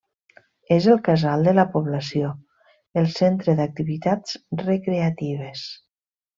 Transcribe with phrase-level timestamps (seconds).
[0.75, 2.31] És el casal de la població,
[3.03, 5.71] el centre d'activitats recreatives.